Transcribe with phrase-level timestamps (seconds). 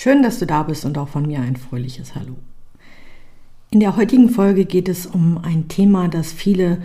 [0.00, 2.36] Schön, dass du da bist und auch von mir ein fröhliches Hallo.
[3.70, 6.80] In der heutigen Folge geht es um ein Thema, das viele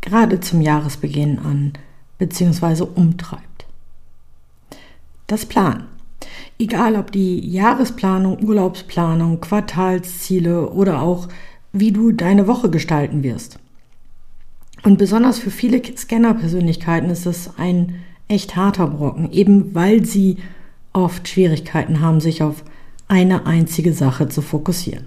[0.00, 1.74] gerade zum Jahresbeginn an
[2.16, 2.84] bzw.
[2.94, 3.66] umtreibt.
[5.26, 5.88] Das Plan.
[6.58, 11.28] Egal ob die Jahresplanung, Urlaubsplanung, Quartalsziele oder auch
[11.74, 13.58] wie du deine Woche gestalten wirst.
[14.84, 17.96] Und besonders für viele Scanner-Persönlichkeiten ist es ein
[18.26, 20.38] echt harter Brocken, eben weil sie
[20.94, 22.64] oft Schwierigkeiten haben, sich auf
[23.06, 25.06] eine einzige Sache zu fokussieren.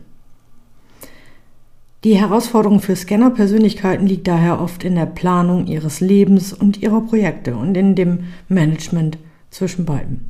[2.04, 7.56] Die Herausforderung für Scanner-Persönlichkeiten liegt daher oft in der Planung ihres Lebens und ihrer Projekte
[7.56, 9.18] und in dem Management
[9.50, 10.30] zwischen beiden.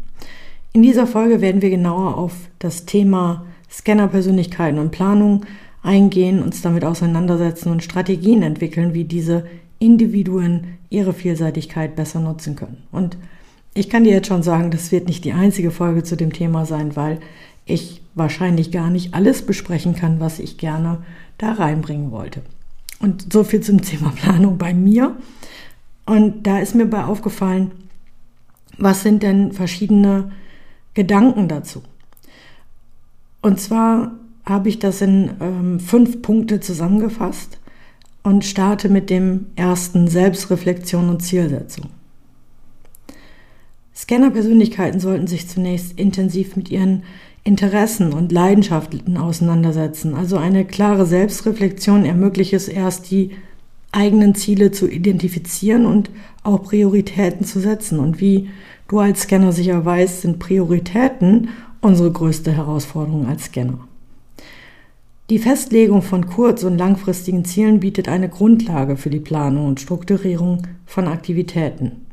[0.72, 5.46] In dieser Folge werden wir genauer auf das Thema Scanner-Persönlichkeiten und Planung
[5.84, 9.46] eingehen, uns damit auseinandersetzen und Strategien entwickeln, wie diese
[9.80, 12.84] Individuen ihre Vielseitigkeit besser nutzen können.
[12.92, 13.18] Und
[13.78, 16.66] ich kann dir jetzt schon sagen, das wird nicht die einzige Folge zu dem Thema
[16.66, 17.20] sein, weil
[17.66, 21.04] ich wahrscheinlich gar nicht alles besprechen kann, was ich gerne
[21.38, 22.42] da reinbringen wollte.
[23.00, 25.16] Und so viel zum Thema Planung bei mir.
[26.06, 27.72] Und da ist mir bei aufgefallen,
[28.78, 30.32] was sind denn verschiedene
[30.94, 31.84] Gedanken dazu?
[33.42, 34.14] Und zwar
[34.46, 37.60] habe ich das in ähm, fünf Punkte zusammengefasst
[38.24, 41.90] und starte mit dem ersten Selbstreflexion und Zielsetzung.
[43.98, 47.02] Scanner-Persönlichkeiten sollten sich zunächst intensiv mit ihren
[47.44, 50.14] Interessen und Leidenschaften auseinandersetzen.
[50.14, 53.32] Also eine klare Selbstreflexion ermöglicht es erst, die
[53.92, 56.12] eigenen Ziele zu identifizieren und
[56.44, 58.00] auch Prioritäten zu setzen.
[58.00, 58.50] Und wie
[58.88, 61.50] du als Scanner sicher weißt, sind Prioritäten
[61.82, 63.80] unsere größte Herausforderung als Scanner.
[65.32, 70.62] Die Festlegung von kurz- und langfristigen Zielen bietet eine Grundlage für die Planung und Strukturierung
[70.86, 72.07] von Aktivitäten.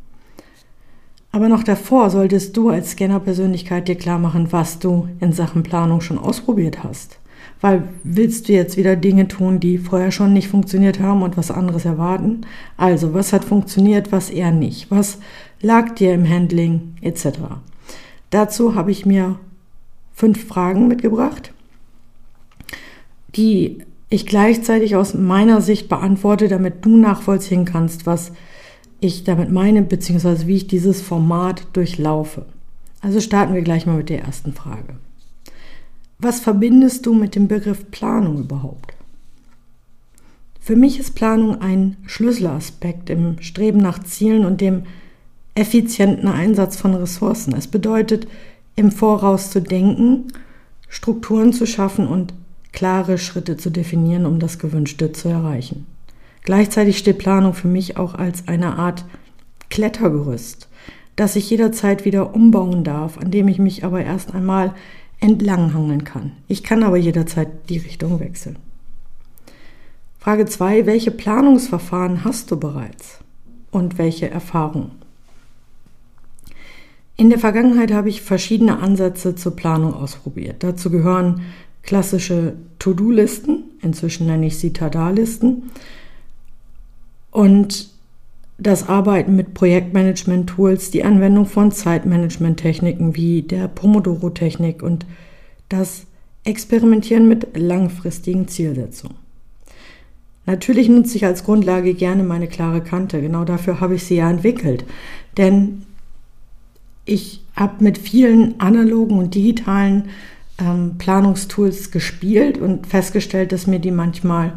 [1.35, 6.01] Aber noch davor solltest du als Scanner-Persönlichkeit dir klar machen, was du in Sachen Planung
[6.01, 7.19] schon ausprobiert hast.
[7.61, 11.51] Weil willst du jetzt wieder Dinge tun, die vorher schon nicht funktioniert haben und was
[11.51, 12.43] anderes erwarten?
[12.77, 14.93] Also, was hat funktioniert, was eher nicht?
[14.93, 15.19] Was
[15.61, 17.31] lag dir im Handling etc.
[18.31, 19.35] Dazu habe ich mir
[20.13, 21.53] fünf Fragen mitgebracht,
[23.35, 23.79] die
[24.09, 28.31] ich gleichzeitig aus meiner Sicht beantworte, damit du nachvollziehen kannst, was
[29.01, 32.47] ich damit meine, beziehungsweise wie ich dieses Format durchlaufe.
[33.01, 34.97] Also starten wir gleich mal mit der ersten Frage.
[36.19, 38.95] Was verbindest du mit dem Begriff Planung überhaupt?
[40.61, 44.85] Für mich ist Planung ein Schlüsselaspekt im Streben nach Zielen und dem
[45.55, 47.55] effizienten Einsatz von Ressourcen.
[47.55, 48.27] Es bedeutet,
[48.75, 50.33] im Voraus zu denken,
[50.89, 52.33] Strukturen zu schaffen und
[52.73, 55.87] klare Schritte zu definieren, um das Gewünschte zu erreichen.
[56.45, 59.05] Gleichzeitig steht Planung für mich auch als eine Art
[59.71, 60.69] Klettergerüst,
[61.17, 64.75] das ich jederzeit wieder umbauen darf, an dem ich mich aber erst einmal
[65.21, 66.33] entlanghangeln kann.
[66.47, 68.57] Ich kann aber jederzeit die Richtung wechseln.
[70.19, 70.87] Frage 2.
[70.87, 73.21] Welche Planungsverfahren hast du bereits
[73.71, 74.93] und welche Erfahrungen?
[77.17, 80.63] In der Vergangenheit habe ich verschiedene Ansätze zur Planung ausprobiert.
[80.63, 81.43] Dazu gehören
[81.83, 85.71] klassische To-Do-Listen, inzwischen nenne ich sie Tada-Listen,
[87.35, 87.91] und
[88.59, 95.05] das Arbeiten mit Projektmanagement-Tools, die Anwendung von Zeitmanagement-Techniken wie der Pomodoro-Technik und
[95.69, 96.07] das
[96.45, 99.17] Experimentieren mit langfristigen Zielsetzungen.
[100.47, 103.21] Natürlich nutze ich als Grundlage gerne meine klare Kante.
[103.21, 104.85] Genau dafür habe ich sie ja entwickelt.
[105.37, 105.83] Denn
[107.05, 110.11] ich habe mit vielen analogen und digitalen
[110.59, 114.53] ähm, Planungstools gespielt und festgestellt, dass mir die manchmal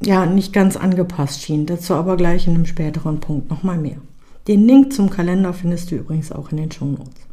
[0.00, 1.66] ja nicht ganz angepasst schien.
[1.66, 3.98] Dazu aber gleich in einem späteren Punkt nochmal mehr.
[4.46, 7.28] Den Link zum Kalender findest du übrigens auch in den Show Notes.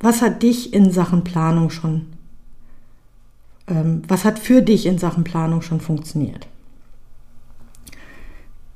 [0.00, 2.06] Was hat dich in Sachen Planung schon,
[3.66, 6.46] ähm, was hat für dich in Sachen Planung schon funktioniert?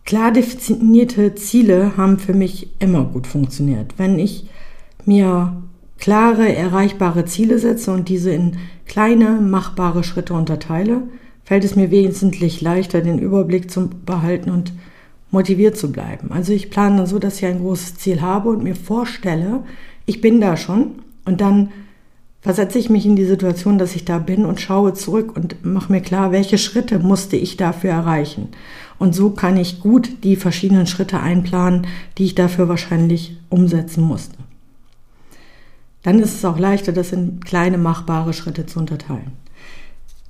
[0.07, 3.99] Klar definierte Ziele haben für mich immer gut funktioniert.
[3.99, 4.49] Wenn ich
[5.05, 5.63] mir
[5.99, 8.57] klare, erreichbare Ziele setze und diese in
[8.87, 11.03] kleine, machbare Schritte unterteile,
[11.49, 14.75] fällt es mir wesentlich leichter, den Überblick zu behalten und
[15.31, 16.31] motiviert zu bleiben.
[16.31, 19.65] Also ich plane dann so, dass ich ein großes Ziel habe und mir vorstelle,
[20.05, 21.71] ich bin da schon und dann
[22.43, 25.91] versetze ich mich in die Situation, dass ich da bin und schaue zurück und mache
[25.91, 28.49] mir klar, welche Schritte musste ich dafür erreichen.
[28.99, 31.87] Und so kann ich gut die verschiedenen Schritte einplanen,
[32.19, 34.37] die ich dafür wahrscheinlich umsetzen musste.
[36.03, 39.48] Dann ist es auch leichter, das in kleine machbare Schritte zu unterteilen.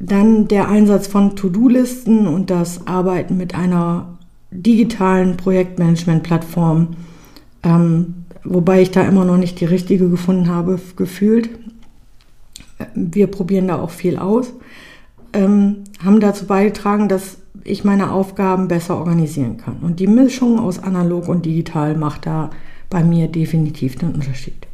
[0.01, 4.19] Dann der Einsatz von To-Do-Listen und das Arbeiten mit einer
[4.51, 6.97] digitalen Projektmanagement-Plattform,
[7.65, 8.15] ähm,
[8.45, 11.51] wobei ich da immer noch nicht die richtige gefunden habe, gefühlt.
[12.95, 14.53] Wir probieren da auch viel aus,
[15.33, 19.79] ähm, haben dazu beigetragen, dass ich meine Aufgaben besser organisieren kann.
[19.83, 22.51] Und die Mischung aus analog und digital macht da
[22.89, 24.67] bei mir definitiv den Unterschied.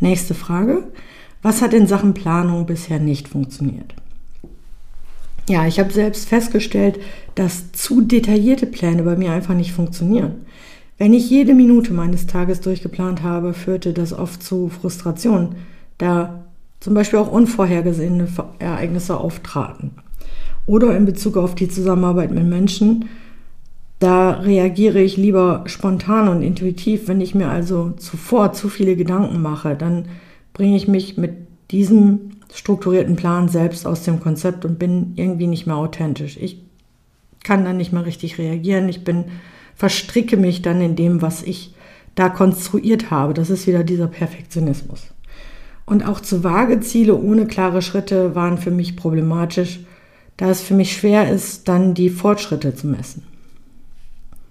[0.00, 0.84] Nächste Frage.
[1.42, 3.94] Was hat in Sachen Planung bisher nicht funktioniert?
[5.48, 6.98] Ja, ich habe selbst festgestellt,
[7.34, 10.46] dass zu detaillierte Pläne bei mir einfach nicht funktionieren.
[10.96, 15.56] Wenn ich jede Minute meines Tages durchgeplant habe, führte das oft zu Frustration,
[15.98, 16.44] da
[16.80, 19.90] zum Beispiel auch unvorhergesehene Ereignisse auftraten.
[20.66, 23.08] Oder in Bezug auf die Zusammenarbeit mit Menschen,
[23.98, 27.08] da reagiere ich lieber spontan und intuitiv.
[27.08, 30.06] Wenn ich mir also zuvor zu viele Gedanken mache, dann
[30.52, 31.32] bringe ich mich mit
[31.70, 36.36] diesem strukturierten Plan selbst aus dem Konzept und bin irgendwie nicht mehr authentisch.
[36.40, 36.62] Ich
[37.42, 38.88] kann dann nicht mehr richtig reagieren.
[38.88, 39.24] Ich bin,
[39.74, 41.74] verstricke mich dann in dem, was ich
[42.14, 43.34] da konstruiert habe.
[43.34, 45.02] Das ist wieder dieser Perfektionismus.
[45.84, 49.80] Und auch zu vage Ziele ohne klare Schritte waren für mich problematisch,
[50.36, 53.24] da es für mich schwer ist, dann die Fortschritte zu messen.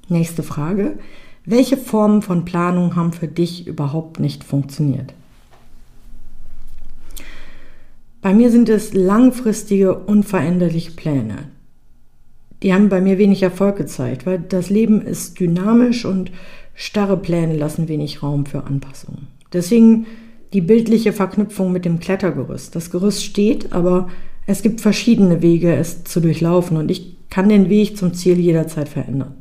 [0.10, 1.00] Nächste Frage.
[1.46, 5.14] Welche Formen von Planung haben für dich überhaupt nicht funktioniert?
[8.24, 11.50] Bei mir sind es langfristige, unveränderliche Pläne.
[12.64, 16.32] Die haben bei mir wenig Erfolg gezeigt, weil das Leben ist dynamisch und
[16.74, 19.28] starre Pläne lassen wenig Raum für Anpassungen.
[19.52, 20.06] Deswegen
[20.54, 22.74] die bildliche Verknüpfung mit dem Klettergerüst.
[22.74, 24.08] Das Gerüst steht, aber
[24.48, 28.88] es gibt verschiedene Wege, es zu durchlaufen und ich kann den Weg zum Ziel jederzeit
[28.88, 29.36] verändern.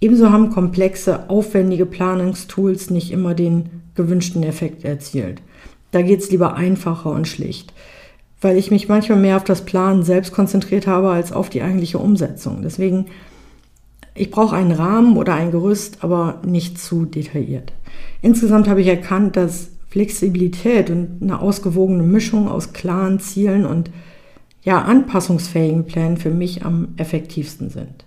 [0.00, 5.40] Ebenso haben komplexe, aufwendige Planungstools nicht immer den gewünschten Effekt erzielt.
[5.94, 7.72] Da geht es lieber einfacher und schlicht,
[8.40, 11.98] weil ich mich manchmal mehr auf das Planen selbst konzentriert habe als auf die eigentliche
[11.98, 12.62] Umsetzung.
[12.62, 13.06] Deswegen,
[14.12, 17.72] ich brauche einen Rahmen oder ein Gerüst, aber nicht zu detailliert.
[18.22, 23.92] Insgesamt habe ich erkannt, dass Flexibilität und eine ausgewogene Mischung aus klaren Zielen und
[24.64, 28.04] ja, anpassungsfähigen Plänen für mich am effektivsten sind.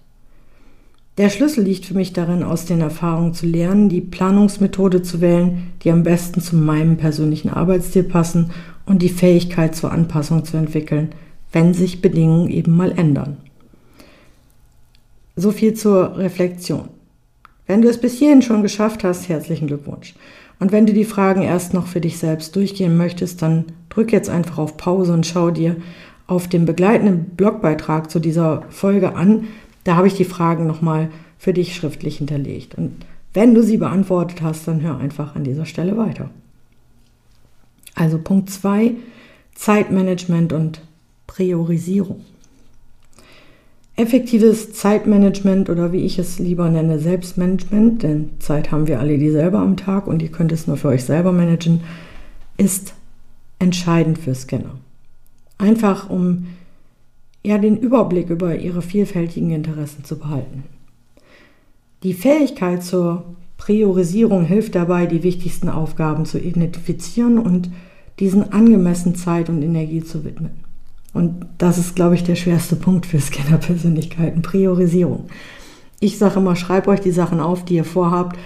[1.18, 5.72] Der Schlüssel liegt für mich darin, aus den Erfahrungen zu lernen, die Planungsmethode zu wählen,
[5.82, 8.52] die am besten zu meinem persönlichen Arbeitsstil passen
[8.86, 11.10] und die Fähigkeit zur Anpassung zu entwickeln,
[11.52, 13.38] wenn sich Bedingungen eben mal ändern.
[15.36, 16.90] So viel zur Reflexion.
[17.66, 20.14] Wenn du es bis hierhin schon geschafft hast, herzlichen Glückwunsch.
[20.60, 24.30] Und wenn du die Fragen erst noch für dich selbst durchgehen möchtest, dann drück jetzt
[24.30, 25.78] einfach auf Pause und schau dir
[26.28, 29.46] auf dem begleitenden Blogbeitrag zu dieser Folge an,
[29.88, 32.76] da habe ich die Fragen nochmal für dich schriftlich hinterlegt.
[32.76, 36.30] Und wenn du sie beantwortet hast, dann hör einfach an dieser Stelle weiter.
[37.96, 38.92] Also Punkt 2,
[39.56, 40.82] Zeitmanagement und
[41.26, 42.20] Priorisierung.
[43.96, 49.58] Effektives Zeitmanagement oder wie ich es lieber nenne, Selbstmanagement, denn Zeit haben wir alle dieselbe
[49.58, 51.82] am Tag und ihr könnt es nur für euch selber managen,
[52.58, 52.94] ist
[53.58, 54.78] entscheidend für Scanner.
[55.58, 56.48] Einfach um
[57.48, 60.64] ja den Überblick über ihre vielfältigen Interessen zu behalten.
[62.04, 63.24] Die Fähigkeit zur
[63.58, 67.70] Priorisierung hilft dabei, die wichtigsten Aufgaben zu identifizieren und
[68.20, 70.52] diesen angemessen Zeit und Energie zu widmen.
[71.14, 75.26] Und das ist, glaube ich, der schwerste Punkt für Scanner-Persönlichkeiten, Priorisierung.
[76.00, 78.38] Ich sage immer, schreibt euch die Sachen auf, die ihr vorhabt,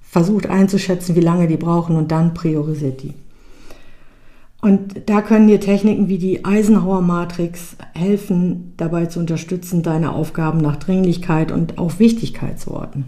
[0.00, 3.14] versucht einzuschätzen, wie lange die brauchen und dann priorisiert die.
[4.60, 10.58] Und da können dir Techniken wie die Eisenhower Matrix helfen, dabei zu unterstützen, deine Aufgaben
[10.58, 13.04] nach Dringlichkeit und auch Wichtigkeit zu ordnen.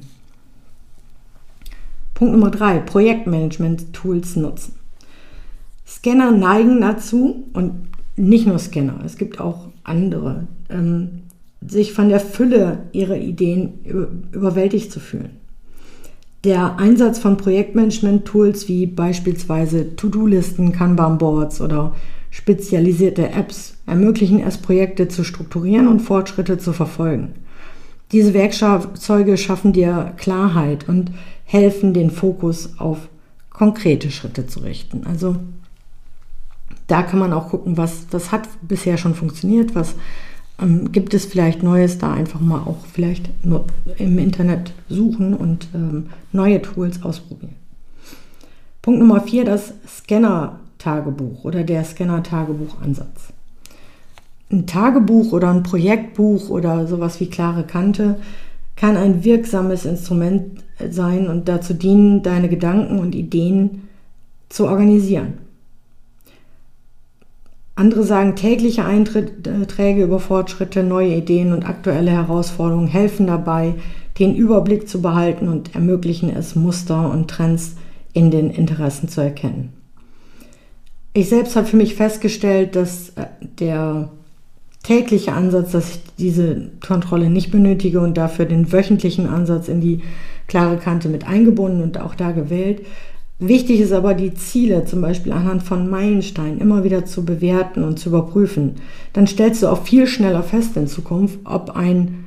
[2.15, 4.75] Punkt Nummer drei, Projektmanagement-Tools nutzen.
[5.87, 11.23] Scanner neigen dazu, und nicht nur Scanner, es gibt auch andere, ähm,
[11.67, 13.81] sich von der Fülle ihrer Ideen
[14.33, 15.40] überwältigt zu fühlen.
[16.45, 21.95] Der Einsatz von Projektmanagement-Tools wie beispielsweise To-Do-Listen, Kanban-Boards oder
[22.31, 27.35] spezialisierte Apps ermöglichen es, Projekte zu strukturieren und Fortschritte zu verfolgen.
[28.13, 31.13] Diese Werkzeuge schaffen dir Klarheit und
[31.45, 33.09] helfen, den Fokus auf
[33.51, 35.05] konkrete Schritte zu richten.
[35.07, 35.37] Also
[36.87, 39.95] da kann man auch gucken, was, was hat bisher schon funktioniert, was
[40.61, 43.65] ähm, gibt es vielleicht Neues, da einfach mal auch vielleicht nur
[43.99, 47.55] im Internet suchen und ähm, neue Tools ausprobieren.
[48.83, 53.33] Punkt Nummer vier, das Scanner Scanner-Tagebuch oder der Scanner-Tagebuch-Ansatz.
[54.51, 58.17] Ein Tagebuch oder ein Projektbuch oder sowas wie klare Kante
[58.77, 63.89] kann ein wirksames Instrument sein und dazu dienen, deine Gedanken und Ideen
[64.49, 65.35] zu organisieren.
[67.81, 73.75] Andere sagen, tägliche Einträge über Fortschritte, neue Ideen und aktuelle Herausforderungen helfen dabei,
[74.19, 77.77] den Überblick zu behalten und ermöglichen es, Muster und Trends
[78.13, 79.73] in den Interessen zu erkennen.
[81.15, 83.25] Ich selbst habe für mich festgestellt, dass äh,
[83.59, 84.11] der
[84.83, 90.03] tägliche Ansatz, dass ich diese Kontrolle nicht benötige und dafür den wöchentlichen Ansatz in die
[90.49, 92.85] klare Kante mit eingebunden und auch da gewählt.
[93.41, 97.99] Wichtig ist aber, die Ziele zum Beispiel anhand von Meilensteinen immer wieder zu bewerten und
[97.99, 98.73] zu überprüfen.
[99.15, 102.27] Dann stellst du auch viel schneller fest in Zukunft, ob ein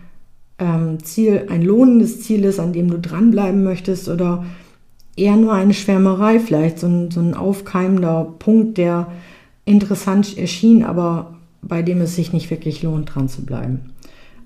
[0.57, 4.43] ähm, Ziel ein lohnendes Ziel ist, an dem du dranbleiben möchtest oder
[5.15, 9.07] eher nur eine Schwärmerei vielleicht, so ein, so ein aufkeimender Punkt, der
[9.65, 13.93] interessant erschien, aber bei dem es sich nicht wirklich lohnt, dran zu bleiben.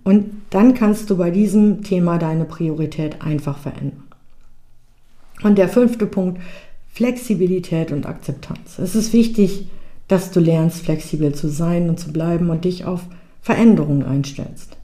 [0.04, 4.04] Und dann kannst du bei diesem Thema deine Priorität einfach verändern.
[5.44, 6.42] Und der fünfte Punkt,
[6.94, 8.80] Flexibilität und Akzeptanz.
[8.80, 9.68] Es ist wichtig,
[10.08, 13.02] dass du lernst, flexibel zu sein und zu bleiben und dich auf
[13.42, 14.78] Veränderungen einstellst.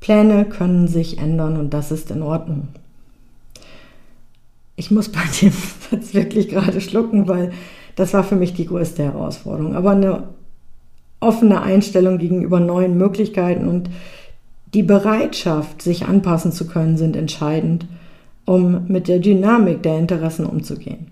[0.00, 2.68] Pläne können sich ändern und das ist in Ordnung.
[4.76, 5.52] Ich muss bei dem
[5.90, 7.52] Satz wirklich gerade schlucken, weil
[7.96, 9.76] das war für mich die größte Herausforderung.
[9.76, 10.24] Aber eine
[11.20, 13.90] offene Einstellung gegenüber neuen Möglichkeiten und
[14.72, 17.86] die Bereitschaft, sich anpassen zu können, sind entscheidend,
[18.44, 21.08] um mit der Dynamik der Interessen umzugehen.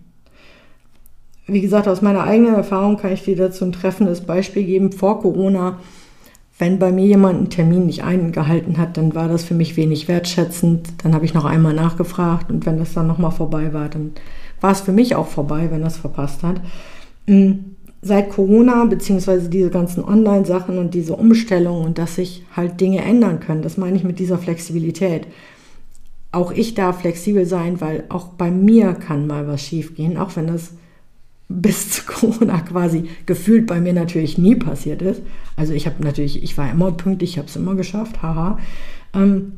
[1.46, 4.92] Wie gesagt, aus meiner eigenen Erfahrung kann ich dir dazu ein treffendes Beispiel geben.
[4.92, 5.78] Vor Corona
[6.58, 10.08] wenn bei mir jemand einen Termin nicht eingehalten hat, dann war das für mich wenig
[10.08, 10.88] wertschätzend.
[11.04, 14.12] Dann habe ich noch einmal nachgefragt und wenn das dann nochmal vorbei war, dann
[14.60, 16.60] war es für mich auch vorbei, wenn das verpasst hat.
[17.28, 23.02] Hm, seit Corona, beziehungsweise diese ganzen Online-Sachen und diese Umstellung und dass sich halt Dinge
[23.02, 25.28] ändern können, das meine ich mit dieser Flexibilität.
[26.30, 30.46] Auch ich darf flexibel sein, weil auch bei mir kann mal was schiefgehen, auch wenn
[30.46, 30.72] das
[31.48, 35.22] bis zu Corona quasi gefühlt bei mir natürlich nie passiert ist.
[35.56, 38.58] Also ich habe natürlich, ich war immer pünktlich, ich habe es immer geschafft, haha.
[39.14, 39.52] Ähm,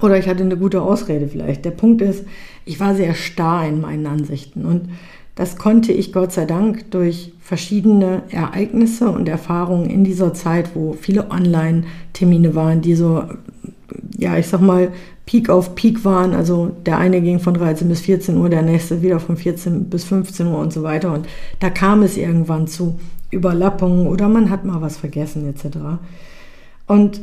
[0.00, 1.64] oder ich hatte eine gute Ausrede vielleicht.
[1.64, 2.24] Der Punkt ist,
[2.64, 4.88] ich war sehr starr in meinen Ansichten und
[5.34, 10.92] das konnte ich Gott sei Dank durch verschiedene Ereignisse und Erfahrungen in dieser Zeit, wo
[10.92, 13.24] viele Online-Termine waren, die so,
[14.18, 14.92] ja, ich sag mal,
[15.26, 16.34] Peak auf Peak waren.
[16.34, 20.04] Also der eine ging von 13 bis 14 Uhr, der nächste wieder von 14 bis
[20.04, 21.12] 15 Uhr und so weiter.
[21.12, 21.26] Und
[21.60, 22.98] da kam es irgendwann zu
[23.30, 25.78] Überlappungen oder man hat mal was vergessen etc.
[26.86, 27.20] Und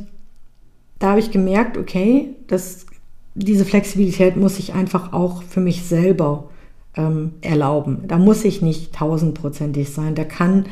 [1.00, 2.86] da habe ich gemerkt, okay, dass
[3.34, 6.50] diese Flexibilität muss ich einfach auch für mich selber
[6.96, 8.04] ähm, erlauben.
[8.08, 10.16] Da muss ich nicht tausendprozentig sein.
[10.16, 10.66] Da kann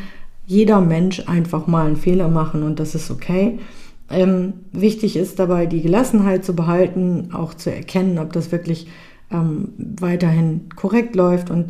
[0.46, 3.60] jeder Mensch einfach mal einen Fehler machen und das ist okay.
[4.12, 8.88] Ähm, wichtig ist dabei, die Gelassenheit zu behalten, auch zu erkennen, ob das wirklich
[9.32, 11.68] ähm, weiterhin korrekt läuft und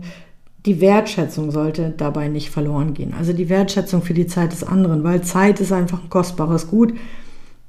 [0.66, 3.14] die Wertschätzung sollte dabei nicht verloren gehen.
[3.18, 6.94] Also die Wertschätzung für die Zeit des anderen, weil Zeit ist einfach ein kostbares Gut.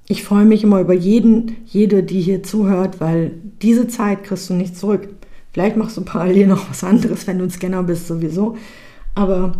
[0.09, 4.55] Ich freue mich immer über jeden, jede, die hier zuhört, weil diese Zeit kriegst du
[4.55, 5.09] nicht zurück.
[5.53, 8.57] Vielleicht machst du parallel noch was anderes, wenn du ein Scanner bist, sowieso.
[9.15, 9.53] Aber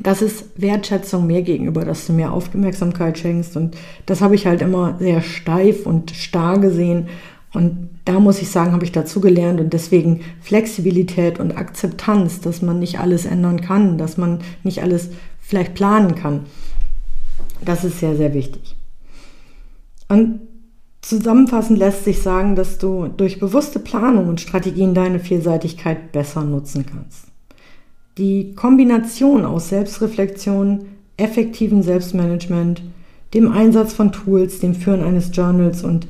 [0.00, 3.56] das ist Wertschätzung mir gegenüber, dass du mir Aufmerksamkeit schenkst.
[3.56, 7.08] Und das habe ich halt immer sehr steif und starr gesehen.
[7.52, 12.60] Und da muss ich sagen, habe ich dazu gelernt und deswegen Flexibilität und Akzeptanz, dass
[12.60, 15.08] man nicht alles ändern kann, dass man nicht alles
[15.40, 16.40] vielleicht planen kann.
[17.64, 18.76] Das ist sehr, sehr wichtig.
[20.08, 20.40] Und
[21.00, 26.84] zusammenfassend lässt sich sagen, dass du durch bewusste Planung und Strategien deine Vielseitigkeit besser nutzen
[26.84, 27.28] kannst.
[28.18, 30.86] Die Kombination aus Selbstreflexion,
[31.18, 32.82] effektivem Selbstmanagement,
[33.34, 36.06] dem Einsatz von Tools, dem Führen eines Journals und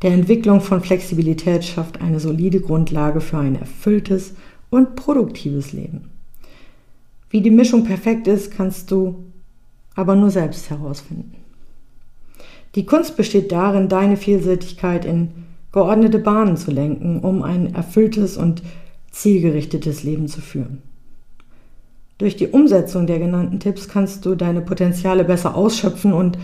[0.00, 4.34] der Entwicklung von Flexibilität schafft eine solide Grundlage für ein erfülltes
[4.70, 6.08] und produktives Leben.
[7.28, 9.26] Wie die Mischung perfekt ist, kannst du
[9.94, 11.34] aber nur selbst herausfinden.
[12.74, 15.28] Die Kunst besteht darin, deine Vielseitigkeit in
[15.72, 18.62] geordnete Bahnen zu lenken, um ein erfülltes und
[19.10, 20.89] zielgerichtetes Leben zu führen.
[22.20, 26.36] Durch die Umsetzung der genannten Tipps kannst du deine Potenziale besser ausschöpfen und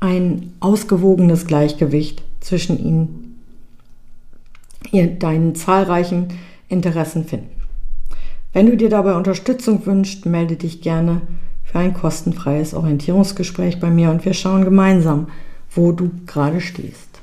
[0.00, 3.42] ein ausgewogenes Gleichgewicht zwischen ihnen,
[5.18, 6.28] deinen zahlreichen
[6.70, 7.50] Interessen finden.
[8.54, 11.20] Wenn du dir dabei Unterstützung wünschst, melde dich gerne
[11.64, 15.26] für ein kostenfreies Orientierungsgespräch bei mir und wir schauen gemeinsam,
[15.70, 17.20] wo du gerade stehst.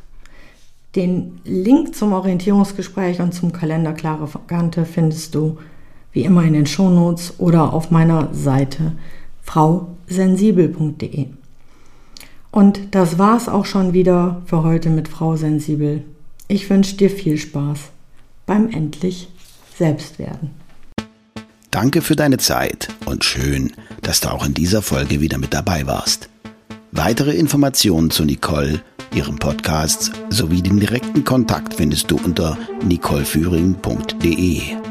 [0.95, 5.57] Den Link zum Orientierungsgespräch und zum Kalender Klare Kante findest du
[6.13, 8.93] wie immer in den Shownotes oder auf meiner Seite
[9.43, 11.27] frausensibel.de.
[12.51, 16.03] Und das war's auch schon wieder für heute mit Frau Sensibel.
[16.47, 17.79] Ich wünsche dir viel Spaß
[18.45, 19.29] beim endlich
[19.77, 20.51] Selbstwerden.
[21.71, 25.87] Danke für deine Zeit und schön, dass du auch in dieser Folge wieder mit dabei
[25.87, 26.27] warst.
[26.91, 28.81] Weitere Informationen zu Nicole,
[29.15, 34.90] ihrem Podcast sowie den direkten Kontakt findest du unter nicoleführing.de.